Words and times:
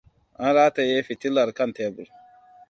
An 0.45 0.51
rataye 0.57 0.97
fitilar 1.07 1.49
kan 1.57 1.69
tebur. 1.77 2.07